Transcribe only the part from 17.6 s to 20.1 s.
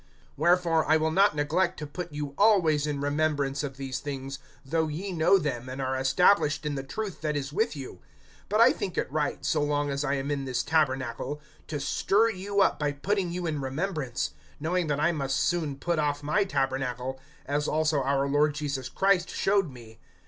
also our Lord Jesus Christ showed me.